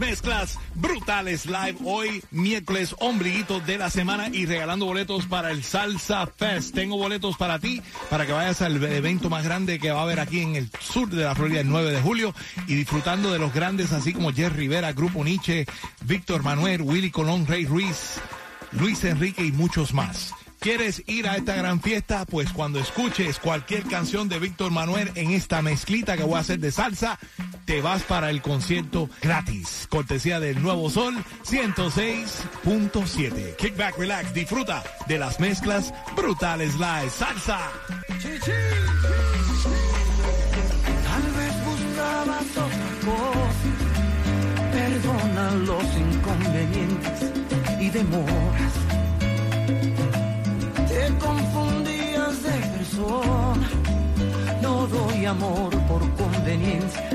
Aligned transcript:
Mezclas 0.00 0.58
brutales 0.74 1.44
live 1.44 1.76
hoy, 1.84 2.22
miércoles, 2.30 2.96
ombliguito 2.98 3.60
de 3.60 3.76
la 3.76 3.90
semana 3.90 4.28
y 4.32 4.46
regalando 4.46 4.86
boletos 4.86 5.26
para 5.26 5.50
el 5.50 5.62
Salsa 5.62 6.26
Fest. 6.26 6.74
Tengo 6.74 6.96
boletos 6.96 7.36
para 7.36 7.58
ti, 7.58 7.82
para 8.08 8.24
que 8.26 8.32
vayas 8.32 8.62
al 8.62 8.82
evento 8.82 9.28
más 9.28 9.44
grande 9.44 9.78
que 9.78 9.90
va 9.90 10.00
a 10.00 10.04
haber 10.04 10.18
aquí 10.18 10.40
en 10.40 10.56
el 10.56 10.70
sur 10.80 11.10
de 11.10 11.24
la 11.24 11.34
Florida 11.34 11.60
el 11.60 11.68
9 11.68 11.90
de 11.92 12.00
julio 12.00 12.34
y 12.66 12.74
disfrutando 12.74 13.30
de 13.30 13.38
los 13.38 13.52
grandes 13.52 13.92
así 13.92 14.14
como 14.14 14.32
Jerry 14.32 14.56
Rivera, 14.56 14.92
Grupo 14.94 15.22
Nietzsche, 15.22 15.66
Víctor 16.06 16.42
Manuel, 16.42 16.80
Willy 16.80 17.10
Colón, 17.10 17.46
Rey 17.46 17.66
Ruiz, 17.66 18.20
Luis 18.72 19.04
Enrique 19.04 19.44
y 19.44 19.52
muchos 19.52 19.92
más. 19.92 20.32
¿Quieres 20.60 21.02
ir 21.06 21.26
a 21.26 21.36
esta 21.36 21.54
gran 21.54 21.80
fiesta? 21.80 22.26
Pues 22.26 22.52
cuando 22.52 22.78
escuches 22.78 23.38
cualquier 23.38 23.84
canción 23.84 24.28
de 24.28 24.38
Víctor 24.38 24.70
Manuel 24.70 25.10
en 25.14 25.30
esta 25.30 25.62
mezclita 25.62 26.18
que 26.18 26.22
voy 26.22 26.34
a 26.34 26.40
hacer 26.40 26.60
de 26.60 26.70
salsa, 26.70 27.18
te 27.64 27.80
vas 27.80 28.02
para 28.02 28.28
el 28.28 28.42
concierto 28.42 29.08
gratis. 29.22 29.86
Cortesía 29.88 30.38
del 30.38 30.62
Nuevo 30.62 30.90
Sol 30.90 31.14
106.7. 31.46 33.56
Kickback, 33.56 33.96
relax, 33.96 34.34
disfruta 34.34 34.84
de 35.08 35.18
las 35.18 35.40
mezclas 35.40 35.94
brutales 36.14 36.74
live. 36.74 37.08
Salsa. 37.08 37.60
Tal 41.06 41.22
vez 41.38 41.54
buscabas 41.64 42.44
otra. 42.58 42.84
Perdona 44.72 45.52
los 45.52 45.84
inconvenientes 45.96 47.32
y 47.80 47.88
demoras. 47.88 48.89
Confundías 51.20 52.42
de 52.42 52.56
persona. 52.76 53.68
No 54.62 54.86
doy 54.86 55.26
amor 55.26 55.70
por 55.88 56.02
conveniencia. 56.14 57.08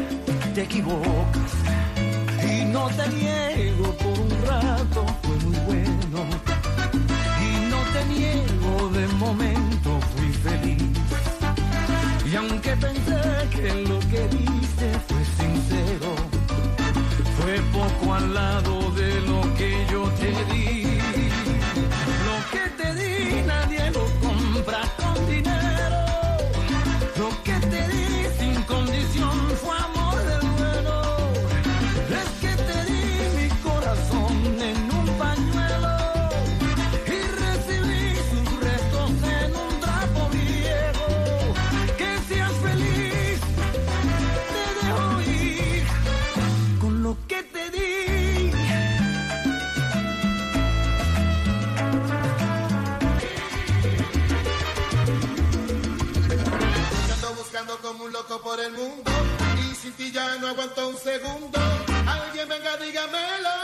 Te 0.54 0.62
equivocas. 0.64 1.52
Y 2.52 2.66
no 2.66 2.88
te 2.98 3.08
niego 3.10 3.88
por 4.02 4.20
un 4.20 4.32
rato. 4.48 5.06
Fue 5.24 5.36
muy 5.46 5.58
bueno. 5.70 6.20
Y 7.48 7.52
no 7.72 7.80
te 7.94 8.02
niego 8.14 8.90
de 8.90 9.08
momento. 9.26 10.00
Fui 10.16 10.32
feliz. 10.48 10.84
Y 12.32 12.36
aunque 12.36 12.76
pensé 12.76 13.22
que 13.52 13.74
lo 13.90 14.00
que 14.12 14.28
diste 14.36 14.88
fue 15.08 15.24
sincero, 15.40 16.16
fue 17.38 17.62
poco 17.72 18.14
al 18.14 18.34
lado 18.34 18.92
de 18.92 19.22
lo 19.22 19.42
que 19.56 19.86
yo 19.92 20.10
te 20.20 20.32
di. 20.54 20.75
El 58.60 58.72
mundo 58.72 59.12
y 59.60 59.76
sin 59.76 59.92
ti 59.94 60.12
ya 60.12 60.36
no 60.38 60.48
aguanto 60.48 60.90
un 60.90 60.98
segundo. 60.98 61.60
Alguien 62.08 62.48
venga, 62.48 62.78
dígamelo 62.78 63.55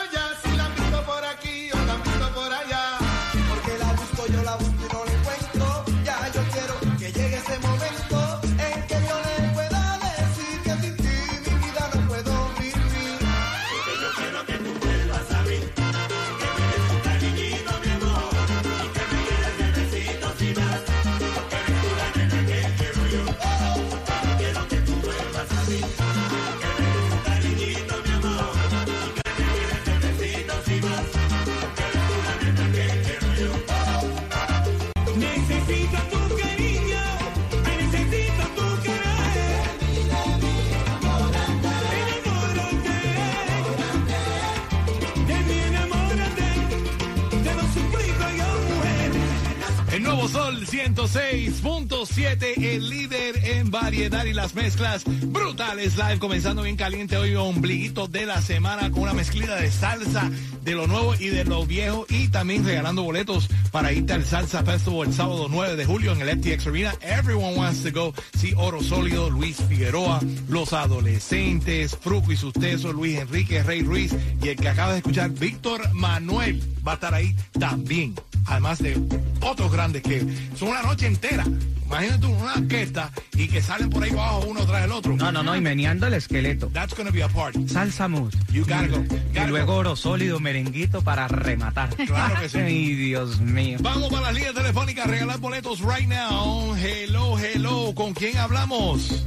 106.7, 51.12 52.64
el 52.64 52.90
líder 52.90 53.36
en 53.44 53.70
variedad 53.70 54.24
y 54.24 54.32
las 54.32 54.56
mezclas 54.56 55.04
brutales 55.06 55.98
live, 55.98 56.20
comenzando 56.20 56.64
bien 56.64 56.78
caliente 56.78 57.18
hoy, 57.18 57.36
ombliguito 57.36 58.08
de 58.08 58.26
la 58.26 58.42
semana 58.42 58.90
con 58.92 59.04
una 59.04 59.14
mezclita 59.14 59.58
de 59.58 59.70
salsa 59.72 60.32
de 60.64 60.74
lo 60.74 60.88
nuevo 60.88 61.16
y 61.16 61.28
de 61.28 61.44
lo 61.44 61.66
viejo 61.66 62.06
y 62.10 62.28
también 62.30 62.64
regalando 62.64 63.04
boletos 63.04 63.50
para 63.72 63.92
irte 63.92 64.14
al 64.14 64.26
Salsa 64.26 64.64
Festival 64.64 65.08
el 65.08 65.14
sábado 65.14 65.48
9 65.50 65.76
de 65.76 65.86
julio 65.86 66.12
en 66.14 66.22
el 66.22 66.40
FTX 66.40 66.68
Arena. 66.68 66.94
Everyone 67.02 67.56
wants 67.56 67.84
to 67.84 67.92
go. 67.92 68.14
Sí, 68.38 68.54
Oro 68.56 68.82
Sólido, 68.82 69.30
Luis 69.30 69.58
Figueroa, 69.68 70.20
Los 70.50 70.74
Adolescentes, 70.74 71.98
Fruco 72.00 72.32
y 72.32 72.38
sus 72.38 72.54
tesos, 72.54 72.94
Luis 72.94 73.18
Enrique, 73.18 73.64
Rey 73.64 73.82
Ruiz 73.82 74.14
y 74.42 74.50
el 74.50 74.56
que 74.56 74.70
acaba 74.70 74.92
de 74.92 75.00
escuchar, 75.00 75.32
Víctor 75.32 75.94
Manuel, 75.94 76.62
va 76.86 76.94
a 76.94 76.96
estar 76.96 77.14
ahí 77.14 77.36
también 77.60 78.16
además 78.46 78.80
de 78.80 79.02
otros 79.42 79.72
grandes 79.72 80.02
que 80.02 80.26
son 80.56 80.70
una 80.70 80.82
noche 80.82 81.08
entera. 81.08 81.46
Imagínate 81.86 82.26
una 82.26 82.54
orquesta 82.54 83.12
y 83.34 83.50
que 83.50 83.62
salen 83.62 83.90
por 83.90 84.04
ahí 84.04 84.12
abajo 84.12 84.46
uno 84.48 84.66
tras 84.66 84.86
el 84.86 84.92
otro. 84.94 85.16
No, 85.18 85.32
no, 85.32 85.44
no, 85.44 85.56
y 85.58 85.62
meneando 85.62 86.08
el 86.08 86.14
esqueleto. 86.14 86.68
That's 86.68 86.96
gonna 86.96 87.12
be 87.12 87.22
a 87.22 87.28
party. 87.28 87.68
Salsa 87.68 88.08
mood. 88.08 88.34
You 88.52 88.64
gotta 88.64 88.88
go. 88.88 89.04
Y 89.34 89.48
luego 89.48 89.74
go. 89.74 89.80
oro 89.80 89.96
sólido, 89.96 90.40
merenguito 90.40 91.02
para 91.02 91.28
rematar. 91.28 91.90
Claro 92.12 92.42
que 92.42 92.50
sí. 92.50 92.58
Ay, 92.58 92.94
Dios 92.96 93.40
mío. 93.40 93.78
Vamos 93.82 94.10
para 94.10 94.28
las 94.28 94.34
líneas 94.36 94.54
telefónicas 94.54 95.06
a 95.06 95.10
regalar 95.10 95.40
boletos 95.40 95.80
right 95.82 96.08
now. 96.08 96.76
Hello, 96.76 97.38
hello. 97.38 97.94
¿Con 97.94 98.14
quién 98.14 98.38
hablamos? 98.38 99.26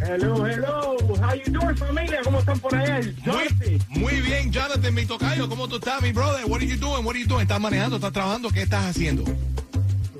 Hello, 0.00 0.46
hello. 0.46 0.96
How 1.20 1.34
you 1.34 1.52
doing, 1.52 1.76
familia? 1.76 2.20
¿Cómo 2.22 2.38
están 2.38 2.58
por 2.60 2.74
allá? 2.74 3.00
Muy, 3.24 3.80
muy 3.88 4.20
bien, 4.20 4.52
Mi 4.92 5.04
tocayo. 5.04 5.48
¿Cómo 5.48 5.68
tú 5.68 5.76
estás, 5.76 6.00
mi 6.00 6.12
brother? 6.12 6.46
What 6.46 6.62
are 6.62 6.66
you 6.66 6.76
doing? 6.76 7.04
What 7.04 7.14
are 7.14 7.20
you 7.20 7.26
doing? 7.26 7.42
¿Estás 7.42 7.60
manejando? 7.60 7.96
¿Estás 7.96 8.12
trabajando? 8.12 8.48
¿Qué 8.50 8.62
estás 8.62 8.84
haciendo? 8.86 9.24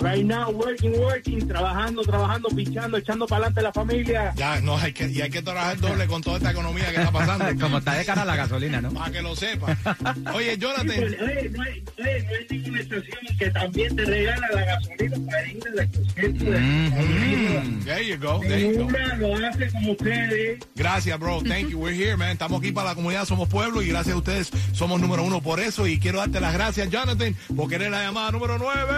Right 0.01 0.25
now, 0.25 0.51
working, 0.51 0.93
working, 1.01 1.47
trabajando, 1.49 2.03
trabajando, 2.03 2.49
pichando, 2.51 2.97
echando 2.99 3.27
para 3.27 3.47
adelante 3.47 3.63
la 3.63 3.73
familia. 3.73 4.33
Ya, 4.37 4.61
no, 4.61 4.77
hay 4.77 4.93
que, 4.93 5.09
y 5.09 5.21
hay 5.21 5.31
que 5.31 5.43
trabajar 5.43 5.79
doble 5.79 6.07
con 6.07 6.23
toda 6.23 6.37
esta 6.37 6.51
economía 6.53 6.91
que 6.91 6.97
está 6.99 7.11
pasando. 7.11 7.45
Como 7.61 7.79
está 7.79 7.95
de 7.95 8.05
cara 8.05 8.25
la 8.25 8.37
gasolina, 8.37 8.81
¿no? 8.81 8.93
Para 8.93 9.11
que 9.13 9.23
lo 9.23 9.35
sepa. 9.35 9.77
Oye, 10.35 10.55
Sí, 10.55 10.59
Jonathan. 10.61 10.87
pues, 10.87 11.21
oye, 11.21 11.51
no 11.51 11.63
hay, 11.63 11.85
oye, 11.99 12.23
no 12.23 12.37
hay 12.37 12.47
ninguna 12.51 12.81
estación 12.81 13.19
que 13.39 13.51
también 13.51 13.97
te 13.97 14.05
regala 14.05 14.49
la 14.55 14.65
gasolina 14.65 15.17
para 15.27 15.49
ir 15.49 15.63
a 15.67 15.75
la 15.75 15.87
concierto 15.91 16.45
de 16.45 16.59
Mm. 16.59 17.85
There 17.85 18.05
you 18.07 18.17
go, 18.19 18.41
there 18.41 18.61
you 18.61 18.75
go. 18.75 18.91
Ninguna 18.91 19.17
lo 19.17 19.47
hace 19.47 19.71
como 19.71 19.93
ustedes. 19.93 20.59
Gracias, 20.75 21.19
bro. 21.19 21.43
Thank 21.43 21.71
you. 21.71 21.79
We're 21.79 21.95
here, 21.95 22.17
man. 22.17 22.31
Estamos 22.31 22.61
aquí 22.61 22.73
para 22.73 22.91
la 22.91 22.95
comunidad, 22.95 23.25
somos 23.25 23.49
pueblo 23.49 23.83
y 23.83 23.89
gracias 23.89 24.15
a 24.15 24.19
ustedes 24.19 24.51
somos 24.73 25.01
número 25.01 25.23
uno 25.23 25.41
por 25.41 25.61
eso. 25.61 25.87
Y 25.87 25.99
quiero 25.99 26.19
darte 26.19 26.41
las 26.41 26.53
gracias, 26.55 26.89
Jonathan, 26.91 27.35
porque 27.57 27.77
eres 27.77 27.91
la 27.91 28.03
llamada 28.03 28.31
número 28.33 28.59
nueve. 28.59 28.95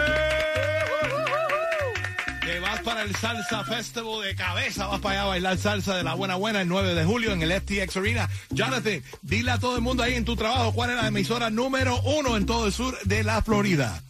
Vas 2.80 2.94
para 2.94 3.02
el 3.02 3.14
Salsa 3.14 3.62
Festival 3.64 4.22
de 4.22 4.34
cabeza, 4.34 4.86
vas 4.86 5.00
para 5.00 5.14
allá 5.16 5.22
a 5.24 5.26
bailar 5.26 5.58
salsa 5.58 5.96
de 5.96 6.02
la 6.02 6.14
buena 6.14 6.36
buena 6.36 6.62
el 6.62 6.68
9 6.68 6.94
de 6.94 7.04
julio 7.04 7.32
en 7.32 7.42
el 7.42 7.52
FTX 7.52 7.96
Arena. 7.98 8.28
Jonathan, 8.50 9.02
dile 9.20 9.50
a 9.50 9.58
todo 9.58 9.76
el 9.76 9.82
mundo 9.82 10.02
ahí 10.02 10.14
en 10.14 10.24
tu 10.24 10.34
trabajo 10.34 10.72
cuál 10.72 10.90
es 10.90 10.96
la 10.96 11.08
emisora 11.08 11.50
número 11.50 12.00
uno 12.02 12.38
en 12.38 12.46
todo 12.46 12.66
el 12.66 12.72
sur 12.72 12.96
de 13.04 13.22
la 13.22 13.42
Florida. 13.42 14.02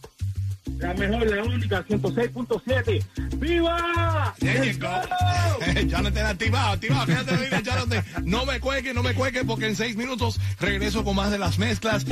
La 0.77 0.93
mejor, 0.93 1.29
la 1.29 1.43
única, 1.43 1.85
106.7. 1.85 3.03
¡Viva! 3.37 4.33
Go. 4.39 5.81
Jonathan, 5.87 6.25
activado, 6.27 6.73
activado. 6.73 7.05
Quédate 7.07 7.49
la 7.49 7.61
Jonathan. 7.61 8.05
No 8.23 8.45
me 8.45 8.59
cuelgue, 8.61 8.93
no 8.93 9.03
me 9.03 9.13
cuelgue, 9.13 9.43
porque 9.43 9.67
en 9.67 9.75
seis 9.75 9.97
minutos 9.97 10.39
regreso 10.59 11.03
con 11.03 11.17
más 11.17 11.29
de 11.29 11.39
las 11.39 11.59
mezclas. 11.59 12.05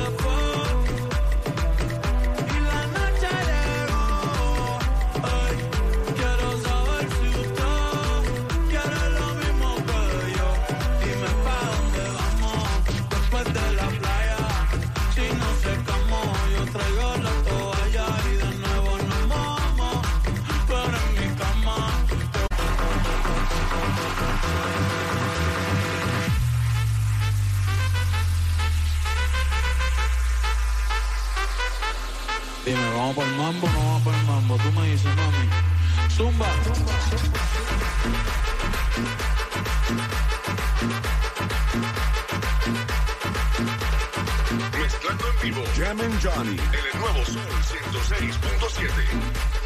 ¿Vamos 33.00 33.14
por 33.14 33.24
el 33.24 33.34
mambo 33.36 33.66
no 33.68 33.78
vamos 33.78 34.02
por 34.02 34.14
el 34.14 34.24
mambo? 34.24 34.56
Tú 34.58 34.72
me 34.72 34.90
dices, 34.90 35.16
mami. 35.16 35.48
Zumba. 36.14 36.46
Mezclando 44.78 45.24
en 45.28 45.40
vivo. 45.42 45.62
Jam 45.76 46.00
and 46.00 46.22
Johnny. 46.22 46.58
En 46.58 46.84
el 46.92 47.00
nuevo 47.00 47.24
Sol 47.24 47.42
106.7. 47.92 49.60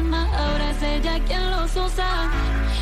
buena. 0.00 0.24
Ahora 0.36 0.70
es 0.70 0.82
ella 0.82 1.18
quien 1.26 1.50
los 1.50 1.74
usa. 1.76 2.30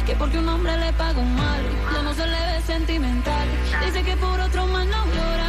Que 0.06 0.14
porque 0.16 0.38
un 0.38 0.49
hombre 0.49 0.76
le 0.78 0.93
pagó 0.93 1.22
mal. 1.22 1.62
Ya 1.93 2.02
no 2.02 2.14
se 2.14 2.26
le 2.26 2.40
ve 2.46 2.62
sentimental. 2.66 3.49
Dice 3.84 4.02
que 4.02 4.16
por 4.16 4.40
otro 4.40 4.66
más 4.66 4.87
no 4.87 5.06
llora. 5.06 5.44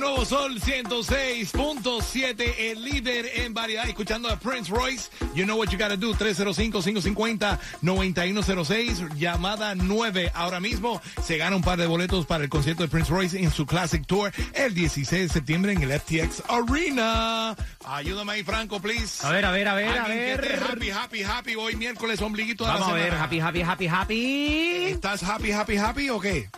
Nuevo 0.00 0.24
Sol 0.24 0.58
106.7, 0.58 2.54
el 2.58 2.82
líder 2.82 3.30
en 3.34 3.52
variedad. 3.52 3.86
Escuchando 3.86 4.30
a 4.30 4.36
Prince 4.36 4.72
Royce, 4.72 5.10
you 5.34 5.44
know 5.44 5.58
what 5.58 5.68
you 5.68 5.76
gotta 5.76 5.98
do. 5.98 6.14
305-550-9106, 6.14 9.14
llamada 9.16 9.74
9. 9.74 10.32
Ahora 10.34 10.58
mismo 10.58 11.02
se 11.22 11.36
gana 11.36 11.54
un 11.54 11.60
par 11.60 11.78
de 11.78 11.86
boletos 11.86 12.24
para 12.24 12.42
el 12.42 12.50
concierto 12.50 12.82
de 12.82 12.88
Prince 12.88 13.12
Royce 13.12 13.38
en 13.38 13.50
su 13.50 13.66
Classic 13.66 14.06
Tour 14.06 14.32
el 14.54 14.72
16 14.72 15.22
de 15.22 15.28
septiembre 15.28 15.72
en 15.72 15.82
el 15.82 15.92
FTX 16.00 16.44
Arena. 16.48 17.54
Ayúdame 17.84 18.32
ahí, 18.32 18.42
Franco, 18.42 18.80
please. 18.80 19.26
A 19.26 19.30
ver, 19.30 19.44
a 19.44 19.50
ver, 19.50 19.68
a 19.68 19.74
ver, 19.74 19.98
a 19.98 20.08
ver. 20.08 20.62
happy, 20.70 20.88
happy, 20.90 21.22
happy. 21.22 21.56
Hoy 21.56 21.76
miércoles, 21.76 22.22
ombliguito 22.22 22.64
de 22.64 22.72
Vamos 22.72 22.88
la 22.88 22.94
a 22.94 22.96
ver, 22.96 23.12
happy, 23.12 23.38
happy, 23.38 23.60
happy, 23.60 23.86
happy. 23.86 24.84
¿Estás 24.92 25.22
happy, 25.22 25.52
happy, 25.52 25.76
happy 25.76 26.08
o 26.08 26.18
qué? 26.18 26.48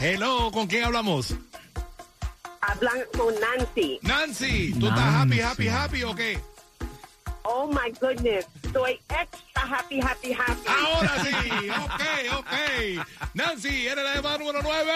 Hello, 0.00 0.50
¿con 0.50 0.66
quién 0.66 0.84
hablamos? 0.84 1.34
Hablan 2.66 3.04
con 3.16 3.34
Nancy. 3.40 3.98
Nancy, 4.02 4.72
¿tú 4.78 4.88
estás 4.88 5.14
happy, 5.14 5.40
happy, 5.40 5.68
happy 5.68 6.02
o 6.02 6.14
qué? 6.14 6.38
Oh 7.42 7.66
my 7.66 7.92
goodness. 8.00 8.46
Estoy 8.62 9.00
extra 9.08 9.62
happy, 9.62 10.00
happy, 10.00 10.32
happy. 10.32 10.66
Ahora 10.66 11.12
sí, 11.22 11.68
ok, 11.84 12.38
ok. 12.38 13.06
Nancy, 13.34 13.86
eres 13.86 14.04
la 14.04 14.14
llamada 14.14 14.38
número 14.38 14.60
9. 14.62 14.92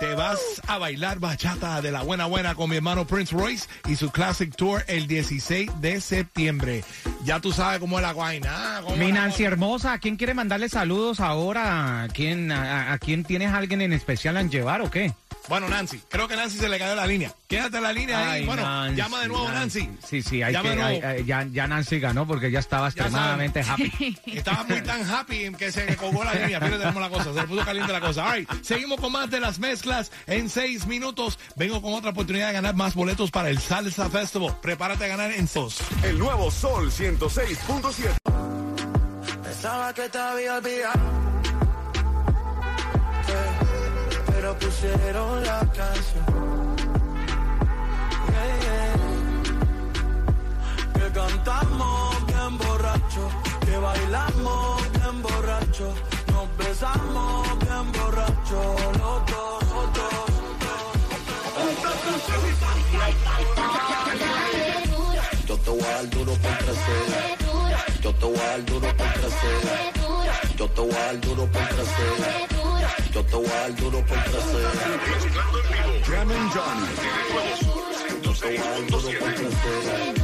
Te 0.00 0.14
vas 0.14 0.38
a 0.68 0.78
bailar 0.78 1.18
bachata 1.18 1.80
de 1.80 1.90
la 1.90 2.02
buena 2.02 2.26
buena 2.26 2.54
con 2.54 2.70
mi 2.70 2.76
hermano 2.76 3.06
Prince 3.06 3.34
Royce 3.34 3.68
y 3.88 3.96
su 3.96 4.10
Classic 4.10 4.54
Tour 4.54 4.84
el 4.86 5.06
16 5.06 5.80
de 5.80 6.00
septiembre. 6.00 6.84
Ya 7.24 7.40
tú 7.40 7.52
sabes 7.52 7.78
cómo 7.80 7.98
es 7.98 8.02
la 8.02 8.12
guaina. 8.12 8.50
ah, 8.52 8.82
Mi 8.98 9.10
Nancy 9.10 9.44
hermosa, 9.44 9.94
¿a 9.94 9.98
quién 9.98 10.16
quiere 10.16 10.34
mandarle 10.34 10.68
saludos 10.68 11.20
ahora? 11.20 12.02
¿A 12.02 12.08
quién, 12.08 12.52
a, 12.52 12.92
a 12.92 12.98
quién 12.98 13.24
tienes 13.24 13.50
a 13.50 13.56
alguien 13.56 13.80
en 13.80 13.94
especial 13.94 14.36
a 14.36 14.42
llevar 14.42 14.82
o 14.82 14.90
qué? 14.90 15.14
Bueno, 15.48 15.68
Nancy, 15.68 16.00
creo 16.08 16.26
que 16.26 16.36
Nancy 16.36 16.58
se 16.58 16.68
le 16.70 16.78
cayó 16.78 16.94
la 16.94 17.06
línea. 17.06 17.30
Quédate 17.46 17.76
en 17.76 17.82
la 17.82 17.92
línea 17.92 18.18
ahí. 18.18 18.40
Ay, 18.40 18.46
Bueno, 18.46 18.62
Nancy, 18.62 18.96
llama 18.96 19.20
de 19.20 19.28
nuevo 19.28 19.48
Nancy. 19.50 19.90
Sí, 20.08 20.22
sí, 20.22 20.42
hay 20.42 20.52
Llama 20.54 20.62
que, 20.62 20.68
de 20.70 20.76
nuevo. 20.76 20.88
hay- 21.06 21.16
hay- 21.18 21.24
ya, 21.24 21.46
ya 21.52 21.66
Nancy 21.66 22.00
ganó 22.00 22.26
porque 22.26 22.50
ya 22.50 22.60
estaba 22.60 22.84
Ya 22.88 23.04
extremadamente 23.04 23.60
happy. 23.60 24.18
Estaba 24.26 24.64
muy 24.64 24.80
tan 24.82 25.08
happy 25.08 25.52
que 25.58 25.70
se 25.70 25.84
le 25.84 25.96
colgó 25.96 26.24
la 26.24 26.32
línea. 26.34 26.60
Fíjate 26.60 26.84
cómo 26.84 27.00
la 27.00 27.10
cosa, 27.10 27.24
se 27.34 27.40
le 27.42 27.46
puso 27.46 27.64
caliente 27.64 27.92
la 27.92 28.00
cosa. 28.00 28.24
All 28.26 28.38
right, 28.38 28.50
seguimos 28.62 28.98
con 29.00 29.12
más 29.12 29.30
de 29.30 29.40
las 29.40 29.58
mezclas 29.58 30.10
en 30.26 30.48
seis 30.48 30.86
minutos. 30.86 31.38
Vengo 31.56 31.82
con 31.82 31.92
otra 31.92 32.10
oportunidad 32.10 32.46
de 32.48 32.52
ganar 32.54 32.74
más 32.74 32.94
boletos 32.94 33.30
para 33.30 33.50
el 33.50 33.58
Salsa 33.58 34.08
Festival. 34.08 34.56
Prepárate 34.62 35.04
a 35.04 35.08
ganar 35.08 35.30
en 35.32 35.46
dos. 35.54 35.76
El 36.02 36.18
nuevo 36.18 36.50
Sol 36.50 36.90
106.7. 36.90 38.16
Pensaba 39.42 39.92
que 39.92 40.08
te 40.08 40.18
había 40.18 40.54
olvidado. 40.56 41.23
Pusieron 44.60 45.42
la 45.44 45.60
canción. 45.60 46.24
Que 50.94 51.12
cantamos 51.12 52.26
bien 52.26 52.58
borracho. 52.58 53.28
Que 53.64 53.76
bailamos 53.76 54.92
bien 54.92 55.22
borracho. 55.22 55.94
Nos 56.32 56.56
besamos 56.56 57.58
bien 57.60 57.92
borracho. 57.92 58.76
Los 58.98 59.26
dos, 59.26 59.62
los 59.74 59.92
dos. 59.94 60.14
Yo 65.46 65.56
te 65.58 65.70
voy 65.70 65.82
a 65.82 66.02
duro 66.04 66.32
por 66.32 66.56
crecer. 66.58 67.04
Yo 68.02 68.14
te 68.14 68.26
voy 68.26 68.38
a 68.38 68.44
dar 68.44 68.64
duro 68.64 68.88
por 68.96 69.12
crecer. 69.12 69.58
Yo 70.56 70.68
te 70.68 70.80
voy 70.80 70.92
a 70.94 71.04
dar 71.06 71.20
duro 71.20 71.46
por 71.46 71.68
crecer. 71.68 72.63
Yo 73.14 73.22
te 73.22 73.36
voy 73.36 73.72
duro 73.78 74.04
por 74.06 74.18
crecer. 74.24 74.66
Johnny. 76.52 76.86
Yo 78.22 78.32
te 78.32 78.58
voy 78.58 78.86
duro 78.90 79.08
por 79.20 79.34
crecer. 79.34 80.14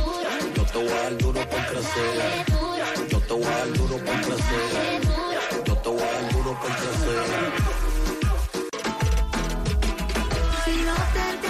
Yo 0.56 0.64
te 0.64 0.78
voy 0.78 1.16
duro 1.20 1.40
por 1.48 1.66
crecer. 1.66 2.44
Yo 3.08 3.20
te 3.20 3.32
voy 3.32 3.78
duro 3.78 3.96
por 3.96 4.20
crecer. 4.22 5.00
Yo 5.66 5.76
te 5.76 5.88
voy 5.88 6.32
duro 6.32 6.58
por 6.60 6.70
crecer. 6.70 7.52
Si 10.64 10.74
no 10.82 10.94
te 11.14 11.49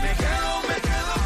me 0.00 0.14
quedo, 0.14 0.62
me 0.68 0.80
quedo 0.80 1.17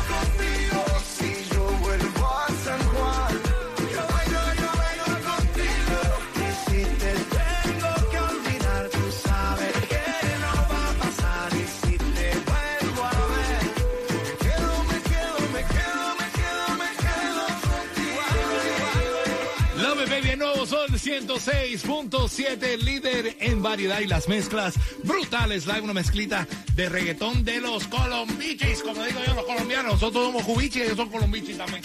9, 20.05 20.21
baby, 20.21 20.37
nuevo 20.37 20.67
sol 20.67 20.89
106.7, 20.91 22.77
líder 22.79 23.37
en 23.39 23.63
variedad 23.63 24.01
y 24.01 24.07
las 24.07 24.29
mezclas 24.29 24.75
brutales. 25.05 25.67
Live, 25.67 25.83
una 25.83 25.93
mezclita 25.93 26.49
de 26.75 26.89
reggaetón 26.89 27.45
de 27.45 27.61
los 27.61 27.87
colombiches, 27.87 28.83
como 28.83 29.05
digo 29.05 29.21
yo, 29.25 29.35
los 29.35 29.45
colombianos. 29.45 29.93
Nosotros 29.93 30.27
somos 30.27 30.43
cubiches, 30.43 30.87
ellos 30.87 30.97
son 30.97 31.09
colombiches 31.09 31.57
también. 31.57 31.83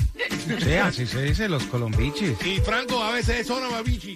Sí, 0.63 0.73
así 0.73 1.05
se 1.05 1.21
dice, 1.21 1.47
los 1.47 1.63
colombiches. 1.65 2.43
Y 2.43 2.59
Franco, 2.61 3.03
a 3.03 3.11
veces 3.11 3.45
son 3.45 3.63
amabichi. 3.63 4.15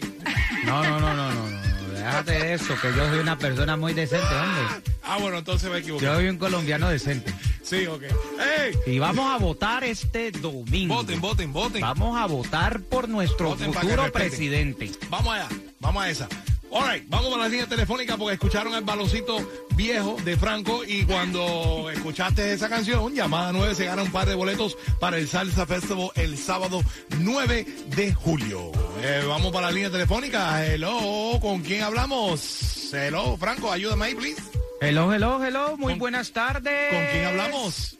No, 0.65 0.83
no, 0.83 0.99
no, 0.99 1.13
no, 1.13 1.31
no, 1.31 1.49
no, 1.49 1.93
déjate 1.93 2.31
de 2.31 2.53
eso, 2.55 2.73
que 2.81 2.87
yo 2.95 3.07
soy 3.07 3.19
una 3.19 3.37
persona 3.37 3.77
muy 3.77 3.93
decente, 3.93 4.25
hombre. 4.25 4.91
Ah, 5.03 5.17
bueno, 5.19 5.37
entonces 5.39 5.69
me 5.69 5.77
equivoqué. 5.77 6.05
Yo 6.05 6.15
soy 6.15 6.27
un 6.27 6.37
colombiano 6.37 6.89
decente. 6.89 7.31
Sí, 7.61 7.85
ok. 7.85 8.03
¡Ey! 8.03 8.93
Y 8.93 8.99
vamos 8.99 9.31
a 9.31 9.37
votar 9.37 9.83
este 9.83 10.31
domingo. 10.31 10.95
Voten, 10.95 11.21
voten, 11.21 11.53
voten. 11.53 11.81
Vamos 11.81 12.19
a 12.19 12.25
votar 12.25 12.81
por 12.81 13.07
nuestro 13.07 13.49
Voten 13.49 13.73
futuro 13.73 14.11
presidente. 14.11 14.91
Vamos 15.09 15.33
allá, 15.33 15.47
vamos 15.79 16.03
a 16.03 16.09
esa. 16.09 16.29
All 16.73 16.89
right, 16.89 17.03
vamos 17.09 17.33
a 17.33 17.37
la 17.37 17.49
línea 17.49 17.67
telefónica 17.67 18.15
porque 18.15 18.35
escucharon 18.35 18.73
el 18.73 18.83
baloncito 18.85 19.45
viejo 19.75 20.15
de 20.23 20.37
Franco 20.37 20.85
y 20.85 21.03
cuando 21.03 21.89
escuchaste 21.91 22.53
esa 22.53 22.69
canción, 22.69 23.13
llamada 23.13 23.51
9, 23.51 23.75
se 23.75 23.83
gana 23.83 24.03
un 24.03 24.11
par 24.11 24.25
de 24.25 24.35
boletos 24.35 24.77
para 25.01 25.17
el 25.17 25.27
Salsa 25.27 25.65
Festival 25.65 26.11
el 26.15 26.37
sábado 26.37 26.81
9 27.19 27.65
de 27.93 28.13
julio. 28.13 28.71
Eh, 29.03 29.21
vamos 29.27 29.51
para 29.51 29.67
la 29.67 29.73
línea 29.73 29.91
telefónica. 29.91 30.65
Hello, 30.65 31.39
¿con 31.41 31.61
quién 31.61 31.81
hablamos? 31.83 32.93
Hello, 32.93 33.35
Franco, 33.35 33.69
ayúdame 33.69 34.05
ahí, 34.05 34.15
please. 34.15 34.60
Hello, 34.81 35.11
hello, 35.13 35.39
hello. 35.43 35.77
Muy 35.77 35.93
¿Con- 35.93 35.99
buenas 35.99 36.31
tardes. 36.33 36.89
¿Con 36.91 37.05
quién 37.11 37.25
hablamos? 37.25 37.97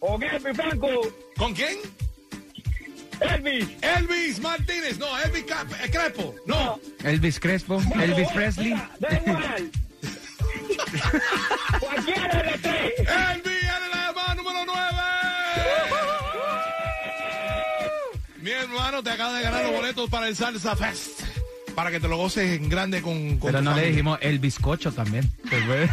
Ok, 0.00 0.22
mi 0.44 0.54
Franco, 0.54 0.88
¿Con 1.36 1.54
quién? 1.54 1.76
Elvis. 3.20 3.68
Elvis 3.82 4.40
Martínez, 4.40 4.98
no, 4.98 5.06
Elvis 5.20 5.44
Cap- 5.44 5.72
eh, 5.84 5.90
Crespo, 5.90 6.34
no. 6.46 6.80
Elvis 7.04 7.38
Crespo, 7.40 7.80
Elvis 8.00 8.28
Presley. 8.30 8.74
Da 9.00 9.08
igual. 9.24 9.70
Cualquiera 11.80 12.42
de 12.42 12.50
los 12.50 12.60
tres. 12.60 12.92
Elvis 12.98 13.62
la 13.90 14.06
llamada 14.06 14.34
número 14.34 14.64
9. 14.64 14.82
Mi 18.40 18.50
hermano, 18.50 19.02
te 19.02 19.10
acaba 19.10 19.34
de 19.36 19.42
ganar 19.42 19.64
los 19.64 19.72
boletos 19.72 20.08
para 20.10 20.26
el 20.28 20.36
Salsa 20.36 20.74
Fest. 20.76 21.21
Para 21.74 21.90
que 21.90 22.00
te 22.00 22.08
lo 22.08 22.16
goces 22.16 22.58
en 22.60 22.68
grande 22.68 23.02
con, 23.02 23.38
con 23.38 23.50
Pero 23.50 23.62
no 23.62 23.70
le 23.70 23.74
familia. 23.76 23.90
dijimos 23.90 24.18
el 24.20 24.38
bizcocho 24.38 24.92
también. 24.92 25.30
Pues. 25.48 25.90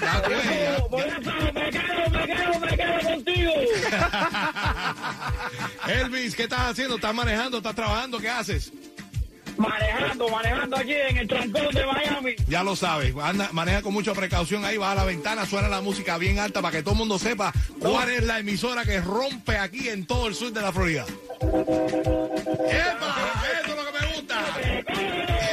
Ya, 0.00 0.22
tú 0.22 0.30
ya- 0.30 0.84
Por 0.88 1.00
eso 1.00 1.20
me 1.54 1.70
quedo, 1.70 2.10
me 2.10 2.26
quedo, 2.26 2.60
me 2.60 2.76
quedo 2.76 3.00
contigo. 3.10 3.52
Elvis, 5.88 6.34
¿qué 6.36 6.44
estás 6.44 6.70
haciendo? 6.70 6.96
¿Estás 6.96 7.14
manejando? 7.14 7.58
¿Estás 7.58 7.74
trabajando? 7.74 8.18
¿Qué 8.18 8.28
haces? 8.28 8.72
Manejando, 9.56 10.28
manejando 10.30 10.76
aquí 10.76 10.92
en 10.94 11.16
el 11.18 11.28
trancón 11.28 11.68
de 11.74 11.84
Miami. 11.86 12.34
Ya 12.48 12.64
lo 12.64 12.74
sabes, 12.74 13.14
anda, 13.22 13.50
maneja 13.52 13.82
con 13.82 13.92
mucha 13.92 14.14
precaución 14.14 14.64
ahí, 14.64 14.78
baja 14.78 14.94
la 14.94 15.04
ventana, 15.04 15.44
suena 15.44 15.68
la 15.68 15.82
música 15.82 16.16
bien 16.16 16.38
alta 16.38 16.62
para 16.62 16.72
que 16.76 16.82
todo 16.82 16.92
el 16.94 16.98
mundo 16.98 17.18
sepa 17.18 17.52
cuál 17.78 18.08
es 18.10 18.24
la 18.24 18.38
emisora 18.38 18.84
que 18.84 19.00
rompe 19.02 19.58
aquí 19.58 19.88
en 19.90 20.06
todo 20.06 20.26
el 20.28 20.34
sur 20.34 20.52
de 20.52 20.62
la 20.62 20.72
Florida. 20.72 21.04
¡Epa! 21.42 23.42
Eso 23.62 23.72
es 23.72 23.76
lo 23.76 23.92
que 23.92 24.00
me 24.00 24.06
gusta. 24.14 24.42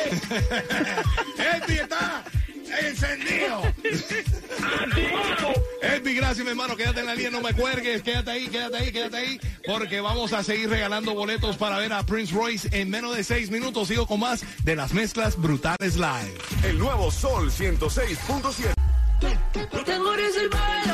Elvis 1.56 1.80
está 1.82 2.24
encendido. 2.82 3.62
Elvis, 5.82 6.16
gracias, 6.16 6.46
mi 6.46 6.52
hermano. 6.52 6.76
Quédate 6.76 7.00
en 7.02 7.06
la 7.06 7.16
línea, 7.16 7.32
no 7.32 7.42
me 7.42 7.54
cuelgues. 7.54 8.02
Quédate 8.02 8.32
ahí, 8.32 8.48
quédate 8.48 8.78
ahí, 8.78 8.92
quédate 8.92 9.18
ahí. 9.18 9.40
Porque 9.66 10.02
vamos 10.02 10.34
a 10.34 10.44
seguir 10.44 10.70
regalando 10.70 11.14
boletos 11.14 11.58
para 11.58 11.78
ver 11.78 11.94
a 11.94 12.04
Prince 12.04 12.34
Royce 12.34 12.70
en 12.72 12.90
menos 12.90 13.16
de 13.16 13.24
seis 13.24 13.50
minutos. 13.52 13.88
Sigo 13.88 14.08
con 14.08 14.20
más 14.20 14.44
de 14.64 14.76
las 14.76 14.94
mezclas 14.94 15.38
brutales 15.38 15.96
live. 15.96 16.38
El 16.64 16.78
nuevo 16.80 17.12
Sol 17.12 17.52
106.7. 17.52 18.74
Tengo 19.86 20.14
reservado 20.16 20.89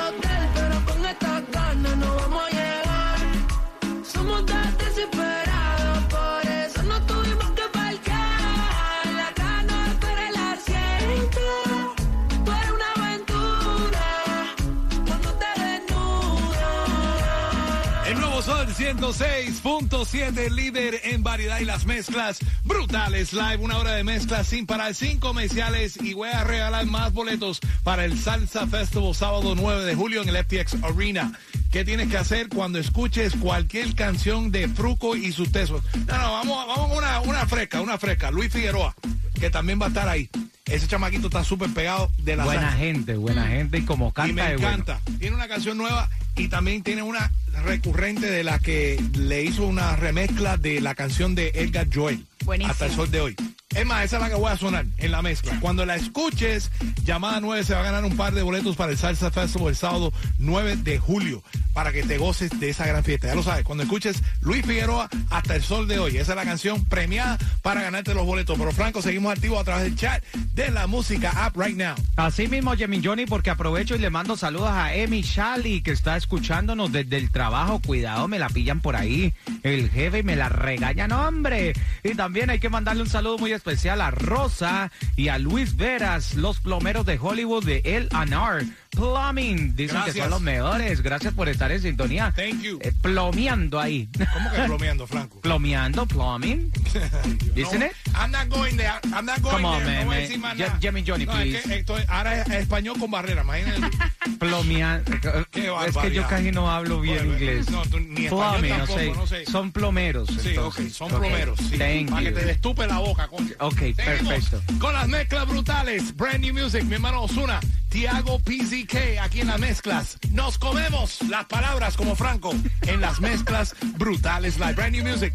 Sol 18.45 18.67
106.7, 18.67 20.51
líder 20.51 21.01
en 21.05 21.23
variedad 21.23 21.59
y 21.59 21.65
las 21.65 21.85
mezclas 21.87 22.37
brutales 22.63 23.33
live. 23.33 23.57
Una 23.57 23.77
hora 23.79 23.93
de 23.93 24.03
mezclas 24.03 24.45
sin 24.47 24.67
parar, 24.67 24.93
sin 24.93 25.19
comerciales. 25.19 25.97
Y 25.99 26.13
voy 26.13 26.29
a 26.29 26.43
regalar 26.43 26.85
más 26.85 27.11
boletos 27.11 27.59
para 27.83 28.05
el 28.05 28.19
Salsa 28.19 28.67
Festival 28.67 29.15
sábado 29.15 29.55
9 29.55 29.85
de 29.85 29.95
julio 29.95 30.21
en 30.21 30.29
el 30.29 30.37
FTX 30.45 30.75
Arena. 30.83 31.31
¿Qué 31.71 31.83
tienes 31.83 32.07
que 32.09 32.17
hacer 32.17 32.47
cuando 32.49 32.77
escuches 32.77 33.33
cualquier 33.35 33.95
canción 33.95 34.51
de 34.51 34.67
Fruco 34.67 35.15
y 35.15 35.31
sus 35.31 35.51
tesos? 35.51 35.81
No, 36.05 36.17
no, 36.17 36.31
vamos, 36.33 36.67
vamos 36.67 36.97
una, 36.97 37.21
una 37.21 37.47
fresca, 37.47 37.81
una 37.81 37.97
fresca. 37.97 38.29
Luis 38.29 38.51
Figueroa, 38.53 38.95
que 39.39 39.49
también 39.49 39.81
va 39.81 39.85
a 39.85 39.89
estar 39.89 40.07
ahí. 40.07 40.29
Ese 40.65 40.87
chamaquito 40.87 41.27
está 41.27 41.43
súper 41.43 41.71
pegado 41.73 42.11
de 42.19 42.35
la 42.35 42.45
Buena 42.45 42.61
salsa. 42.61 42.77
gente, 42.77 43.15
buena 43.15 43.47
gente. 43.47 43.79
Y 43.79 43.85
como 43.85 44.13
canta 44.13 44.29
Y 44.29 44.33
me 44.33 44.41
bueno. 44.43 44.59
encanta. 44.67 44.99
Tiene 45.19 45.35
una 45.35 45.47
canción 45.47 45.77
nueva 45.77 46.09
y 46.35 46.47
también 46.47 46.83
tiene 46.83 47.01
una 47.01 47.31
recurrente 47.63 48.29
de 48.29 48.43
la 48.43 48.59
que 48.59 49.01
le 49.17 49.43
hizo 49.43 49.65
una 49.65 49.95
remezcla 49.95 50.57
de 50.57 50.81
la 50.81 50.95
canción 50.95 51.35
de 51.35 51.51
Edgar 51.55 51.87
Joel. 51.93 52.25
Buenísimo. 52.43 52.71
Hasta 52.71 52.85
el 52.87 52.91
sol 52.91 53.11
de 53.11 53.21
hoy. 53.21 53.35
Es 53.75 53.85
más, 53.85 54.05
esa 54.05 54.15
es 54.15 54.21
la 54.21 54.29
que 54.29 54.35
voy 54.35 54.49
a 54.49 54.57
sonar 54.57 54.85
en 54.97 55.11
la 55.11 55.21
mezcla. 55.21 55.59
Cuando 55.59 55.85
la 55.85 55.97
escuches, 55.97 56.71
llamada 57.03 57.41
9 57.41 57.63
se 57.65 57.73
va 57.73 57.81
a 57.81 57.83
ganar 57.83 58.05
un 58.05 58.15
par 58.15 58.33
de 58.33 58.41
boletos 58.41 58.77
para 58.77 58.93
el 58.93 58.97
Salsa 58.97 59.31
Festival 59.31 59.69
el 59.69 59.75
sábado 59.75 60.13
9 60.39 60.77
de 60.77 60.97
julio 60.97 61.43
para 61.73 61.91
que 61.91 62.03
te 62.03 62.17
goces 62.17 62.57
de 62.57 62.69
esa 62.69 62.87
gran 62.87 63.03
fiesta. 63.03 63.27
Ya 63.27 63.35
lo 63.35 63.43
sabes, 63.43 63.65
cuando 63.65 63.83
escuches 63.83 64.23
Luis 64.39 64.65
Figueroa 64.65 65.09
hasta 65.29 65.57
el 65.57 65.61
sol 65.61 65.89
de 65.89 65.99
hoy. 65.99 66.15
Esa 66.15 66.31
es 66.31 66.35
la 66.37 66.45
canción 66.45 66.85
premiada 66.85 67.37
para 67.61 67.81
ganarte 67.81 68.13
los 68.13 68.25
boletos. 68.25 68.57
Pero 68.57 68.71
Franco, 68.71 69.01
seguimos 69.01 69.33
activos 69.33 69.59
a 69.59 69.65
través 69.65 69.83
del 69.83 69.95
chat 69.97 70.23
de 70.53 70.71
la 70.71 70.87
música 70.87 71.45
app 71.45 71.57
right 71.57 71.75
now. 71.75 71.95
Así 72.15 72.47
mismo, 72.47 72.73
Jimmy 72.75 73.01
Johnny, 73.03 73.25
porque 73.25 73.49
aprovecho 73.49 73.95
y 73.95 73.99
le 73.99 74.09
mando 74.09 74.37
saludos 74.37 74.69
a 74.69 74.95
Emi 74.95 75.21
Shali, 75.21 75.81
que 75.81 75.91
está 75.91 76.15
escuchándonos 76.15 76.93
desde 76.93 77.17
el 77.17 77.29
trabajo. 77.29 77.81
Cuidado, 77.85 78.29
me 78.29 78.39
la 78.39 78.47
pillan 78.47 78.79
por 78.79 78.95
ahí. 78.95 79.33
El 79.65 79.89
jefe 79.89 80.21
me 80.21 80.35
la 80.35 80.47
regañan, 80.47 81.11
hombre. 81.11 81.73
Y 82.03 82.13
también 82.13 82.51
hay 82.51 82.59
que 82.59 82.69
mandarle 82.69 83.01
un 83.01 83.09
saludo 83.09 83.39
muy 83.39 83.51
especial 83.51 83.99
a 83.99 84.11
Rosa 84.11 84.91
y 85.15 85.29
a 85.29 85.39
Luis 85.39 85.75
Veras, 85.75 86.35
los 86.35 86.59
plomeros 86.59 87.03
de 87.07 87.17
Hollywood 87.19 87.65
de 87.65 87.81
El 87.83 88.07
Anar, 88.11 88.63
Plumbing. 88.95 89.75
Dicen 89.75 89.97
que 89.97 90.03
Gracias. 90.03 90.17
son 90.17 90.29
los 90.31 90.41
mejores. 90.41 91.01
Gracias 91.01 91.33
por 91.33 91.49
estar 91.49 91.71
en 91.71 91.81
sintonía. 91.81 92.33
Thank 92.35 92.61
you. 92.61 92.79
Eh, 92.81 92.91
plomeando 93.01 93.79
ahí. 93.79 94.09
¿Cómo 94.33 94.51
que 94.51 94.61
plomeando, 94.63 95.07
Franco? 95.07 95.39
plomeando, 95.41 96.05
plumbing. 96.05 96.71
Dicen 97.55 97.79
No, 97.79 97.85
it? 97.85 97.91
I'm 98.15 98.31
not 98.31 98.47
going 98.49 98.75
there. 98.77 98.93
I'm 99.13 99.25
not 99.25 99.41
going 99.41 99.55
Come 99.55 99.65
on, 99.67 99.83
there. 99.83 99.85
man, 99.85 99.99
no 99.99 100.05
voy 100.05 100.15
a 100.15 100.19
decir. 100.19 100.71
Jimmy 100.81 101.03
Johnny, 101.05 101.25
No, 101.25 101.33
please. 101.33 101.57
Es 101.57 101.63
que 101.65 101.75
esto 101.75 101.97
es- 101.97 102.09
ahora 102.09 102.41
es 102.41 102.49
español 102.49 102.97
con 102.99 103.11
barrera, 103.11 103.41
imagínate. 103.43 103.97
Plomeando. 104.39 105.11
Es 105.53 105.95
que 105.97 106.11
yo 106.13 106.27
casi 106.27 106.51
no 106.51 106.69
hablo 106.71 107.01
bien 107.01 107.25
inglés. 107.25 107.69
no, 107.69 107.83
tú 107.83 107.99
ni 107.99 108.27
Plumbing, 108.27 108.69
no 108.69 108.77
tampoco, 108.77 108.99
sé. 108.99 109.11
no 109.11 109.27
sé. 109.27 109.45
Son 109.45 109.71
plomeros. 109.71 110.27
Sí, 110.41 110.49
entonces. 110.49 110.85
ok, 110.87 110.91
son 110.91 111.11
Ok, 111.11 111.19
plomeros. 111.19 111.59
Sí, 111.59 111.77
Thank 111.77 112.09
para 112.09 112.21
you. 112.21 112.27
que 112.27 112.39
te 112.39 112.45
destupe 112.45 112.87
la 112.87 112.99
boca, 112.99 113.27
coño. 113.27 113.51
Ok, 113.59 113.77
Seguimos 113.79 114.05
perfecto. 114.27 114.61
Con 114.79 114.93
las 114.93 115.07
mezclas 115.07 115.47
brutales. 115.47 116.15
Brand 116.15 116.39
new 116.39 116.53
music, 116.53 116.83
mi 116.83 116.95
hermano 116.95 117.23
Osuna. 117.23 117.59
Tiago 117.95 118.39
PZK 118.39 119.21
aquí 119.21 119.39
en 119.39 119.47
las 119.47 119.57
mezclas. 119.57 120.17
Nos 120.31 120.57
comemos 120.57 121.21
las 121.29 121.45
palabras 121.45 121.95
como 121.95 122.13
Franco 122.13 122.53
en 122.81 122.99
las 122.99 123.21
mezclas 123.21 123.73
brutales 123.97 124.59
live. 124.59 124.73
Brand 124.73 124.91
new 124.97 125.05
music. 125.05 125.33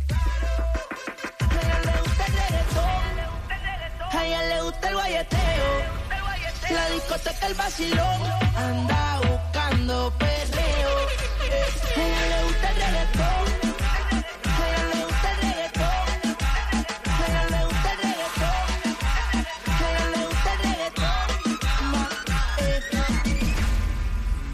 A 4.13 4.27
ella 4.27 4.43
le 4.43 4.63
gusta 4.63 4.89
el 4.89 4.95
guayeteo, 4.95 5.85
la 6.71 6.91
discoteca, 6.91 7.47
el 7.47 7.55
vacilón, 7.55 8.23
anda 8.55 9.21
buscando 9.21 10.13
perreo. 10.19 10.60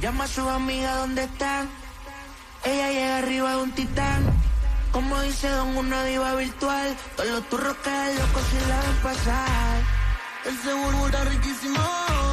Llama 0.07 0.23
a 0.23 0.29
su 0.29 0.49
amiga 0.49 0.99
donde 0.99 1.25
están, 1.25 1.69
ella 2.65 2.91
llega 2.93 3.19
arriba 3.19 3.51
de 3.51 3.57
un 3.57 3.73
titán. 3.73 4.23
Como 4.93 5.21
dice 5.23 5.49
Don, 5.49 5.77
una 5.77 6.05
diva 6.05 6.33
virtual. 6.37 6.97
Todos 7.17 7.29
los 7.29 7.49
turros 7.49 7.77
caen 7.83 8.17
locos 8.17 8.43
si 8.49 8.69
la 8.69 8.81
ven 8.83 8.97
pasar. 9.03 9.83
El 10.45 10.59
seguro 10.59 11.07
está 11.07 11.25
riquísimo. 11.25 12.26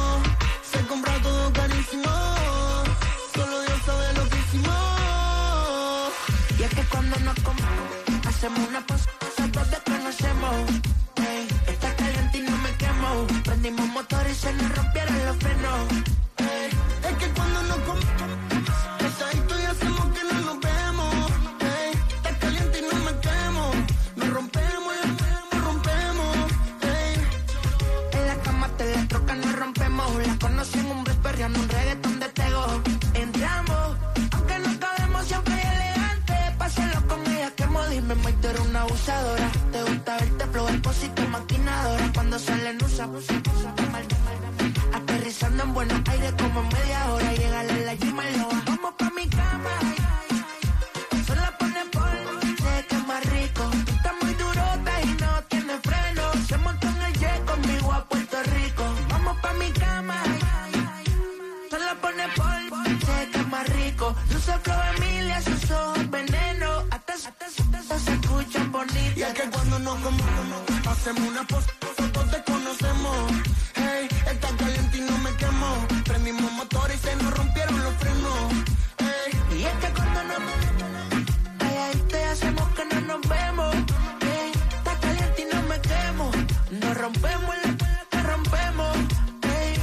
Nos 69.94 70.02
comemos, 70.02 70.86
hacemos 70.86 71.28
una 71.28 71.46
pos, 71.46 71.64
todos 72.12 72.30
te 72.30 72.44
conocemos. 72.44 73.32
Hey, 73.74 74.08
está 74.26 74.48
caliente 74.56 74.96
y 74.98 75.00
no 75.00 75.18
me 75.18 75.30
quemo. 75.36 75.86
Prendimos 76.04 76.52
motor 76.52 76.90
y 76.94 76.98
se 76.98 77.16
nos 77.16 77.36
rompieron 77.36 77.82
los 77.82 77.94
frenos. 77.94 78.52
Hey, 78.98 79.58
Y 79.58 79.64
es 79.64 79.72
que 79.74 79.92
cuando 79.92 80.24
nos 80.24 82.08
te 82.08 82.24
hacemos 82.24 82.68
que 82.76 82.84
no 82.94 83.00
nos 83.02 83.28
vemos. 83.28 83.74
Ey, 84.20 84.52
está 84.78 84.98
caliente 85.00 85.42
y 85.42 85.54
no 85.54 85.62
me 85.62 85.80
quemo. 85.80 86.30
Nos 86.70 86.96
rompemos, 86.96 87.54
la 87.64 88.06
te 88.10 88.22
rompemos. 88.22 88.96
Ey. 89.42 89.74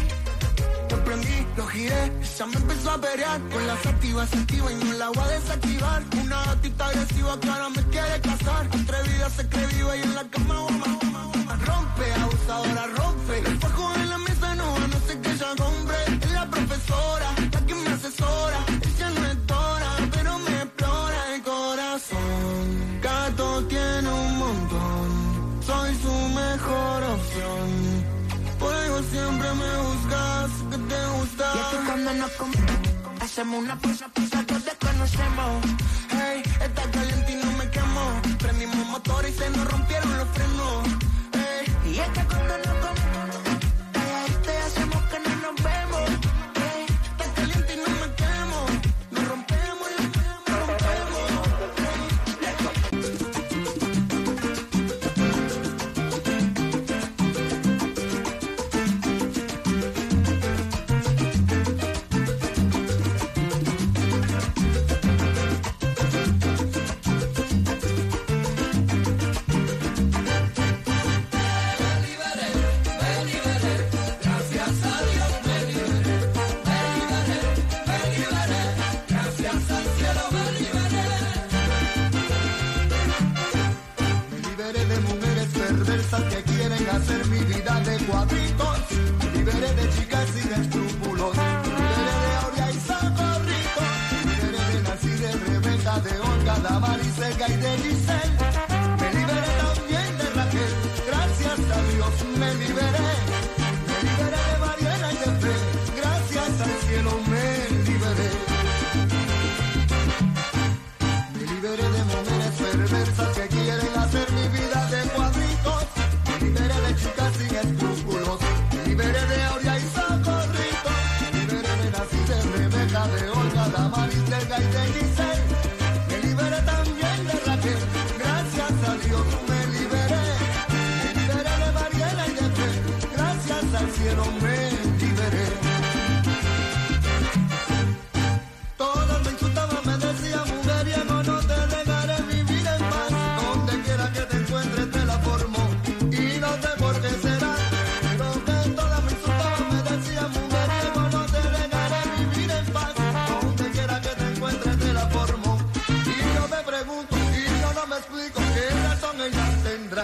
te 0.89 0.95
prendí, 0.97 1.47
lo 1.57 1.67
giré, 1.67 2.03
ella 2.05 2.45
me 2.47 2.55
empezó 2.55 2.91
a 2.91 2.97
pelear. 3.01 3.41
Con 3.49 3.67
las 3.67 3.85
activas 3.85 4.29
se 4.29 4.37
activa 4.37 4.71
y 4.71 4.75
no 4.75 4.93
la 4.93 5.09
voy 5.09 5.23
a 5.23 5.27
desactivar. 5.27 6.03
Una 6.21 6.45
gatita 6.45 6.87
agresiva 6.87 7.39
que 7.39 7.49
ahora 7.49 7.69
me 7.69 7.83
quiere 7.87 8.21
casar. 8.21 8.65
Atrevida 8.67 9.29
viva 9.67 9.95
y 9.97 10.01
en 10.01 10.15
la 10.15 10.23
cama 10.29 10.55
goma, 10.55 10.85
goma, 11.01 11.23
goma. 11.33 11.55
Rompe, 11.65 12.13
abusadora, 12.13 12.87
rompe. 12.97 13.39
El 13.39 13.57
fajo 13.59 13.93
en 13.95 14.09
la 14.09 14.17
mesa 14.17 14.55
no, 14.55 14.79
no 14.87 14.97
sé 15.07 15.19
que 15.21 15.31
ella 15.31 15.51
compre. 15.57 15.97
Es 16.21 16.31
la 16.31 16.45
profesora, 16.49 17.27
la 17.51 17.65
que 17.65 17.75
me 17.75 17.89
asesora. 17.89 18.59
Ella 18.89 19.09
no 19.09 19.25
es 19.31 19.47
Dora, 19.47 19.91
pero 20.11 20.39
me 20.39 20.61
explora 20.63 21.35
el 21.35 21.41
corazón. 21.41 23.01
Gato 23.01 23.63
tiene 23.65 24.09
un 24.09 24.37
montón, 24.37 25.07
soy 25.65 25.95
su 26.03 26.13
mejor 26.41 27.03
opción. 27.15 27.67
Por 28.59 28.73
algo 28.73 28.99
siempre 29.13 29.47
me 29.61 29.71
buscas, 29.87 30.51
que 30.69 30.77
te 30.77 30.99
gusta. 31.17 31.45
Y 31.55 31.59
es 31.59 31.65
que 31.71 31.85
cuando 31.87 32.13
nos 32.13 32.31
comemos, 32.31 32.71
hacemos 33.21 33.63
una 33.63 33.75
pausa, 33.79 34.07
pausa, 34.13 34.43
todos 34.45 34.65
desconocemos. 34.65 35.65
Hey, 36.11 36.43
está 36.61 36.83
caliente 36.91 37.20
y 39.31 39.33
se 39.33 39.49
nos 39.51 39.71
rompieron 39.71 40.17
los 40.17 40.27
frenos. 40.29 40.87
Hey, 41.33 41.73
Y 41.85 41.99
es 41.99 42.09
que 42.09 42.23
cuando 42.25 42.57
nos 42.57 42.75
comemos, 42.85 43.40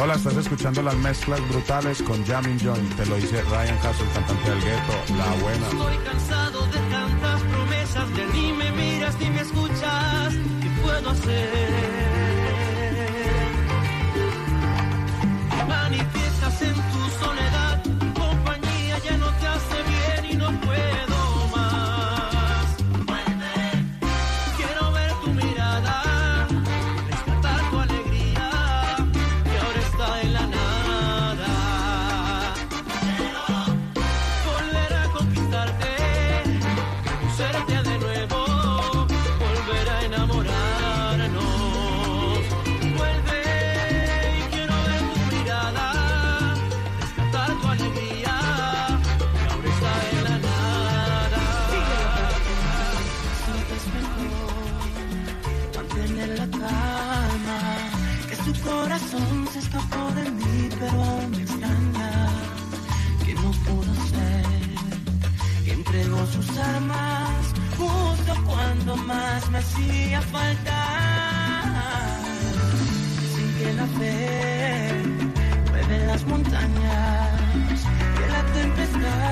Hola, 0.00 0.14
estás 0.14 0.36
escuchando 0.36 0.82
las 0.82 0.96
mezclas 0.96 1.40
brutales 1.48 2.02
con 2.02 2.24
Jamin 2.24 2.58
John, 2.62 2.88
te 2.96 3.04
lo 3.06 3.16
dice 3.16 3.42
Ryan 3.42 3.78
Hassel, 3.78 4.08
cantante 4.14 4.50
del 4.50 4.60
gueto, 4.62 4.92
la 5.16 5.34
buena. 5.42 5.66
Estoy 5.66 5.96
cansado 6.04 6.66
de 6.66 6.78
tantas 6.90 7.42
promesas, 7.42 8.14
de 8.14 8.26
ni 8.32 8.52
me 8.52 8.70
miras 8.72 9.18
ni 9.18 9.30
me 9.30 9.40
escuchas, 9.40 10.34
¿qué 10.62 10.70
puedo 10.82 11.10
hacer? 11.10 12.07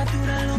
natural 0.06 0.55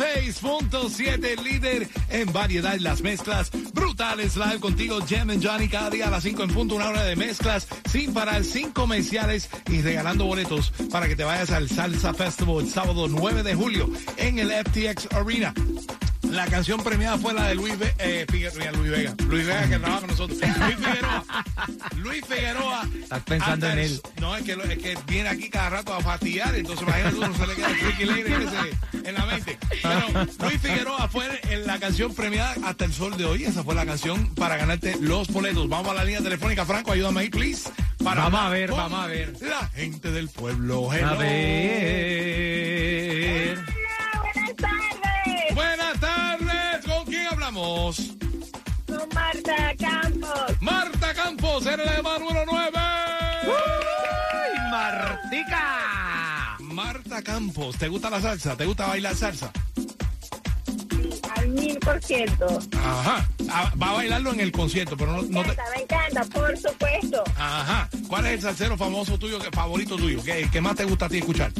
106.7, 0.00 1.42
líder 1.42 1.86
en 2.08 2.32
variedad 2.32 2.74
en 2.74 2.84
las 2.84 3.02
mezclas 3.02 3.50
brutales. 3.74 4.34
Live 4.34 4.58
contigo, 4.58 4.98
Jem 5.06 5.28
and 5.28 5.44
Johnny, 5.44 5.68
cada 5.68 5.90
día 5.90 6.06
a 6.06 6.10
las 6.10 6.22
5 6.22 6.42
en 6.42 6.54
punto, 6.54 6.74
una 6.74 6.88
hora 6.88 7.04
de 7.04 7.16
mezclas 7.16 7.68
sin 7.90 8.14
parar, 8.14 8.44
sin 8.44 8.72
comerciales 8.72 9.50
y 9.68 9.82
regalando 9.82 10.24
boletos 10.24 10.72
para 10.90 11.06
que 11.06 11.16
te 11.16 11.24
vayas 11.24 11.50
al 11.50 11.68
Salsa 11.68 12.14
Festival 12.14 12.64
el 12.64 12.70
sábado 12.70 13.08
9 13.08 13.42
de 13.42 13.54
julio 13.54 13.90
en 14.16 14.38
el 14.38 14.50
FTX 14.50 15.12
Arena. 15.12 15.52
La 16.30 16.46
canción 16.46 16.82
premiada 16.82 17.18
fue 17.18 17.34
la 17.34 17.48
de 17.48 17.54
Luis, 17.54 17.78
Ve 17.78 17.92
eh, 17.98 18.24
Figueroa, 18.30 18.72
Luis 18.72 18.90
Vega. 18.90 19.14
Luis 19.28 19.46
Vega 19.46 19.68
que 19.68 19.78
trabaja 19.78 20.00
con 20.00 20.10
nosotros. 20.10 20.38
Luis 20.40 20.76
Figueroa. 20.76 21.24
Luis 21.96 22.24
Figueroa. 22.26 22.88
Estás 23.02 23.22
pensando 23.24 23.68
en 23.68 23.78
él. 23.78 24.00
No, 24.20 24.36
es 24.36 24.44
que, 24.44 24.56
lo- 24.56 24.64
es 24.64 24.78
que 24.78 24.96
viene 25.06 25.28
aquí 25.28 25.50
cada 25.50 25.70
rato 25.70 25.92
a 25.94 26.00
fastidiar, 26.00 26.54
entonces 26.54 26.86
imagínate 26.86 27.16
uno 27.16 27.34
se 27.36 27.46
le 27.46 27.54
queda 27.54 27.68
el 27.70 28.10
ese 28.10 29.08
en 29.08 29.14
la 29.14 29.26
mente. 29.26 29.58
Pero 29.82 30.26
Luis 30.48 30.60
Figueroa 30.60 31.08
fue 31.08 31.40
en 31.50 31.66
la 31.66 31.78
canción 31.80 32.14
premiada 32.14 32.54
hasta 32.64 32.84
el 32.84 32.92
sol 32.92 33.16
de 33.16 33.24
hoy. 33.24 33.44
Esa 33.44 33.64
fue 33.64 33.74
la 33.74 33.84
canción 33.84 34.32
para 34.34 34.56
ganarte 34.56 34.96
los 35.00 35.28
boletos. 35.28 35.68
Vamos 35.68 35.90
a 35.90 35.94
la 35.94 36.04
línea 36.04 36.20
telefónica, 36.22 36.64
Franco, 36.64 36.92
ayúdame 36.92 37.20
ahí, 37.22 37.28
please. 37.30 37.68
Para 38.02 38.22
Vamos 38.22 38.40
a 38.40 38.46
hablar 38.46 38.60
ver, 38.60 38.70
con 38.70 38.78
vamos 38.78 39.00
a 39.04 39.06
ver. 39.08 39.34
La 39.42 39.68
gente 39.68 40.10
del 40.10 40.28
pueblo. 40.30 40.90
A 40.90 40.96
Hello. 40.96 41.18
ver. 41.18 42.79
Con 47.60 49.08
Marta 49.14 49.74
Campos. 49.78 50.56
Marta 50.60 51.14
Campos, 51.14 51.66
eres 51.66 51.86
la 51.86 51.96
llamada 51.96 52.18
número 52.18 52.44
9. 52.46 52.70
¡Ay, 52.78 54.70
Martica! 54.70 56.56
Marta 56.60 57.22
Campos, 57.22 57.76
¿te 57.76 57.88
gusta 57.88 58.08
la 58.10 58.20
salsa? 58.20 58.56
¿Te 58.56 58.64
gusta 58.64 58.86
bailar 58.86 59.14
salsa? 59.14 59.52
Al 61.36 61.48
mil 61.48 61.78
por 61.80 62.02
ciento. 62.02 62.46
Ajá. 62.82 63.28
Ah, 63.50 63.72
Va 63.80 63.90
a 63.90 63.94
bailarlo 63.94 64.32
en 64.32 64.40
el 64.40 64.52
concierto, 64.52 64.96
pero 64.96 65.12
no, 65.12 65.22
Me 65.22 65.28
no 65.28 65.42
te... 65.42 65.50
encanta, 65.50 65.64
me 65.76 65.82
encanta, 65.82 66.24
por 66.38 66.56
supuesto. 66.56 67.24
Ajá. 67.36 67.88
¿Cuál 68.08 68.26
es 68.26 68.32
el 68.32 68.40
salsero 68.42 68.76
famoso 68.78 69.18
tuyo, 69.18 69.38
favorito 69.52 69.96
tuyo? 69.96 70.22
¿Qué, 70.22 70.48
qué 70.50 70.60
más 70.60 70.76
te 70.76 70.84
gusta 70.84 71.06
a 71.06 71.08
ti 71.08 71.18
escuchar? 71.18 71.52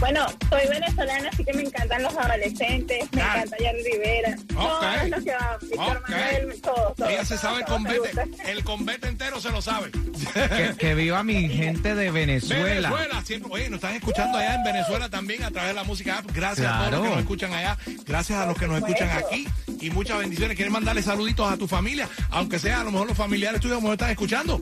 Bueno, 0.00 0.26
soy 0.50 0.60
venezolana, 0.68 1.30
así 1.32 1.44
que 1.44 1.52
me 1.54 1.62
encantan 1.62 2.02
los 2.02 2.14
adolescentes, 2.16 3.08
me 3.12 3.22
Ah. 3.22 3.32
encanta 3.36 3.56
Jerry 3.58 3.82
Rivera. 3.82 4.36
Ok. 4.54 4.56
Todos 4.56 5.08
los 5.10 5.24
que 5.24 5.30
van, 5.32 5.58
Víctor 5.62 5.96
Ok. 5.96 6.08
Manuel, 6.10 6.60
todos, 6.60 6.96
todos. 6.96 7.10
Ella 7.10 7.24
se 7.24 7.38
sabe 7.38 7.58
el 7.60 7.64
todos 7.64 7.78
convete. 7.82 8.10
El 8.50 8.64
convete 8.64 9.08
entero 9.08 9.40
se 9.40 9.50
lo 9.50 9.62
sabe. 9.62 9.90
Que, 10.34 10.74
que 10.78 10.94
viva 10.94 11.22
mi 11.22 11.48
gente 11.48 11.94
de 11.94 12.10
Venezuela. 12.10 12.90
Venezuela, 12.90 13.22
siempre. 13.24 13.50
Oye, 13.52 13.70
nos 13.70 13.78
están 13.78 13.94
escuchando 13.94 14.38
allá 14.38 14.54
en 14.56 14.64
Venezuela 14.64 15.08
también 15.08 15.42
a 15.44 15.50
través 15.50 15.70
de 15.70 15.74
la 15.74 15.84
música 15.84 16.18
app. 16.18 16.26
Gracias 16.32 16.66
a 16.70 16.90
todos 16.90 16.92
los 16.92 17.02
que 17.02 17.08
nos 17.10 17.18
escuchan 17.20 17.52
allá. 17.54 17.78
Gracias 18.06 18.38
a 18.38 18.46
los 18.46 18.58
que 18.58 18.66
nos 18.66 18.78
escuchan 18.78 19.10
aquí. 19.10 19.48
Y 19.80 19.90
muchas 19.90 20.18
bendiciones. 20.18 20.56
¿Quieren 20.56 20.72
mandarle 20.72 21.02
saluditos 21.02 21.50
a 21.50 21.56
tu 21.56 21.66
familia? 21.66 22.08
Aunque 22.30 22.58
sea 22.58 22.80
a 22.80 22.84
lo 22.84 22.92
mejor 22.92 23.08
los 23.08 23.16
familiares 23.16 23.60
tuyos, 23.60 23.72
a 23.74 23.76
lo 23.76 23.82
mejor 23.82 23.94
están 23.94 24.10
escuchando. 24.10 24.60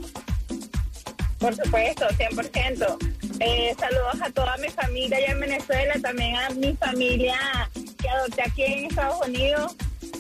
Por 1.38 1.55
supuesto, 1.57 2.07
100%. 2.16 2.97
Eh, 3.40 3.75
saludos 3.79 4.23
a 4.23 4.31
toda 4.31 4.57
mi 4.59 4.68
familia 4.68 5.16
allá 5.16 5.33
en 5.33 5.40
Venezuela, 5.40 5.94
también 6.01 6.37
a 6.37 6.51
mi 6.51 6.75
familia 6.77 7.37
que 7.99 8.09
adopté 8.09 8.42
aquí 8.42 8.62
en 8.62 8.85
Estados 8.87 9.27
Unidos. 9.27 9.77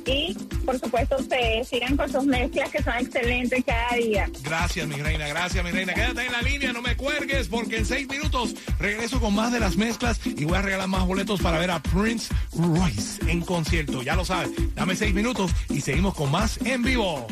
Y, 0.06 0.34
por 0.66 0.78
supuesto, 0.78 1.16
ustedes 1.18 1.68
sigan 1.68 1.96
con 1.96 2.10
sus 2.10 2.24
mezclas 2.24 2.68
que 2.70 2.82
son 2.82 2.94
excelentes 2.94 3.64
cada 3.64 3.96
día. 3.96 4.28
Gracias, 4.42 4.86
mi 4.86 4.96
reina, 4.96 5.26
gracias, 5.28 5.64
mi 5.64 5.70
reina. 5.70 5.94
Quédate 5.94 6.26
en 6.26 6.32
la 6.32 6.42
línea, 6.42 6.72
no 6.72 6.82
me 6.82 6.94
cuelgues, 6.96 7.48
porque 7.48 7.78
en 7.78 7.86
seis 7.86 8.06
minutos 8.08 8.54
regreso 8.78 9.18
con 9.20 9.34
más 9.34 9.52
de 9.52 9.60
las 9.60 9.76
mezclas 9.76 10.20
y 10.24 10.44
voy 10.44 10.58
a 10.58 10.62
regalar 10.62 10.88
más 10.88 11.06
boletos 11.06 11.40
para 11.40 11.58
ver 11.58 11.70
a 11.70 11.82
Prince 11.82 12.34
Royce 12.52 13.30
en 13.30 13.40
concierto. 13.40 14.02
Ya 14.02 14.14
lo 14.14 14.24
sabes, 14.26 14.50
dame 14.74 14.94
seis 14.94 15.14
minutos 15.14 15.52
y 15.70 15.80
seguimos 15.80 16.14
con 16.14 16.30
más 16.30 16.58
en 16.66 16.82
vivo. 16.82 17.26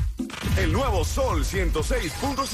El 0.56 0.72
nuevo 0.72 1.04
Sol 1.04 1.44
106.7. 1.44 2.48